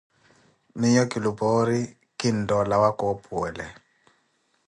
Miyo 0.79 1.03
kilupoori 1.11 1.77
iii, 1.81 1.93
kintoolawa 2.19 2.89
koopuwele. 2.99 3.65